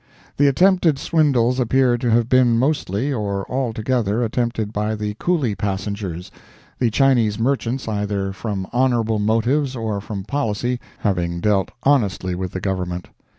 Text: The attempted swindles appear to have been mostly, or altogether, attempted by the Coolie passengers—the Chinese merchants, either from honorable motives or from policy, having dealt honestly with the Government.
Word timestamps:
The 0.37 0.47
attempted 0.47 0.97
swindles 0.97 1.59
appear 1.59 1.95
to 1.95 2.09
have 2.09 2.27
been 2.27 2.57
mostly, 2.57 3.13
or 3.13 3.45
altogether, 3.51 4.23
attempted 4.23 4.73
by 4.73 4.95
the 4.95 5.13
Coolie 5.19 5.53
passengers—the 5.55 6.89
Chinese 6.89 7.37
merchants, 7.37 7.87
either 7.87 8.33
from 8.33 8.65
honorable 8.73 9.19
motives 9.19 9.75
or 9.75 10.01
from 10.01 10.23
policy, 10.23 10.79
having 11.01 11.39
dealt 11.39 11.69
honestly 11.83 12.33
with 12.33 12.51
the 12.53 12.59
Government. 12.59 13.09